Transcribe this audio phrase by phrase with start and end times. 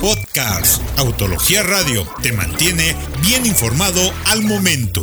[0.00, 5.02] Podcast Autología Radio te mantiene bien informado al momento.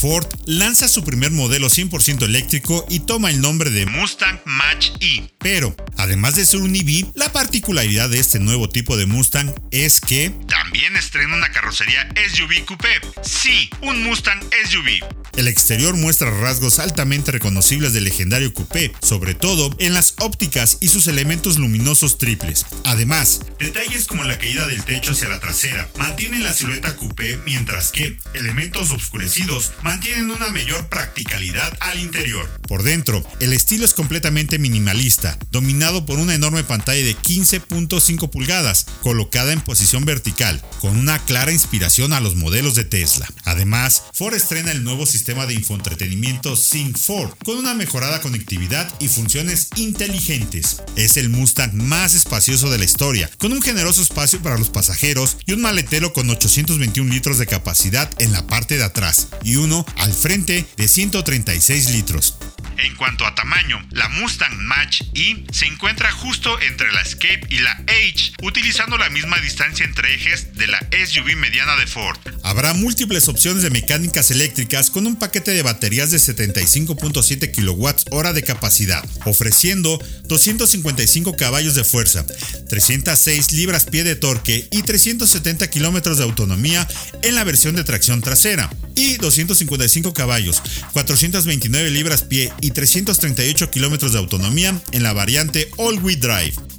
[0.00, 5.30] Ford lanza su primer modelo 100% eléctrico y toma el nombre de Mustang Mach-E.
[5.38, 10.00] Pero, además de ser un EV, la particularidad de este nuevo tipo de Mustang es
[10.00, 13.00] que también estrena una carrocería SUV coupé.
[13.22, 15.21] Sí, un Mustang SUV.
[15.36, 20.88] El exterior muestra rasgos altamente reconocibles del legendario coupé, sobre todo en las ópticas y
[20.88, 22.66] sus elementos luminosos triples.
[22.84, 27.92] Además, detalles como la caída del techo hacia la trasera mantienen la silueta coupé, mientras
[27.92, 32.48] que elementos oscurecidos mantienen una mayor practicalidad al interior.
[32.68, 38.86] Por dentro, el estilo es completamente minimalista, dominado por una enorme pantalla de 15.5 pulgadas,
[39.00, 43.28] colocada en posición vertical, con una clara inspiración a los modelos de Tesla.
[43.52, 49.08] Además, Ford estrena el nuevo sistema de infoentretenimiento Sync 4 con una mejorada conectividad y
[49.08, 50.80] funciones inteligentes.
[50.96, 55.36] Es el Mustang más espacioso de la historia, con un generoso espacio para los pasajeros
[55.44, 59.84] y un maletero con 821 litros de capacidad en la parte de atrás y uno
[59.96, 62.38] al frente de 136 litros.
[62.78, 67.72] En cuanto a tamaño, la Mustang Mach-E se encuentra justo entre la Escape y la
[67.72, 72.18] H, utilizando la misma distancia entre ejes de la SUV mediana de Ford.
[72.42, 78.42] Habrá múltiples opciones de mecánicas eléctricas con un paquete de baterías de 75.7 kWh de
[78.42, 82.24] capacidad, ofreciendo 255 caballos de fuerza,
[82.68, 86.88] 306 libras-pie de torque y 370 km de autonomía
[87.22, 90.62] en la versión de tracción trasera, y 255 caballos,
[90.92, 96.71] 429 libras-pie y 338 km de autonomía en la variante All-Wheel Drive.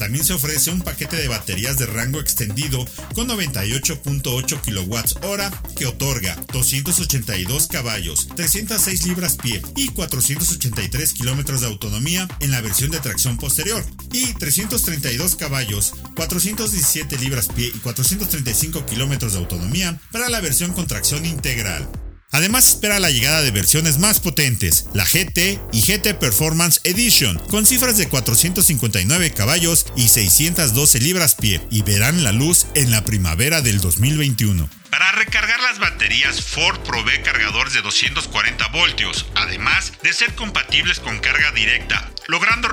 [0.00, 6.36] También se ofrece un paquete de baterías de rango extendido con 98.8 kWh que otorga
[6.54, 13.84] 282 caballos, 306 libras-pie y 483 kilómetros de autonomía en la versión de tracción posterior
[14.10, 21.26] y 332 caballos, 417 libras-pie y 435 kilómetros de autonomía para la versión con tracción
[21.26, 21.86] integral.
[22.32, 27.66] Además espera la llegada de versiones más potentes, la GT y GT Performance Edition, con
[27.66, 33.80] cifras de 459 caballos y 612 libras-pie, y verán la luz en la primavera del
[33.80, 34.70] 2021.
[34.90, 41.18] Para recargar las baterías, Ford provee cargadores de 240 voltios, además de ser compatibles con
[41.18, 42.68] carga directa, logrando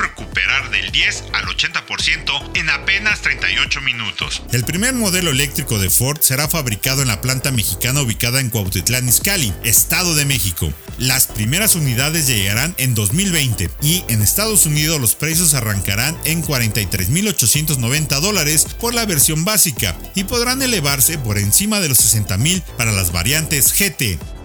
[0.72, 4.42] del 10 al 80% en apenas 38 minutos.
[4.52, 9.08] El primer modelo eléctrico de Ford será fabricado en la planta mexicana ubicada en Cuautitlán
[9.08, 10.74] Izcalli, Estado de México.
[10.98, 18.20] Las primeras unidades llegarán en 2020 y en Estados Unidos los precios arrancarán en 43.890
[18.20, 23.12] dólares por la versión básica y podrán elevarse por encima de los 60.000 para las
[23.12, 24.37] variantes GT.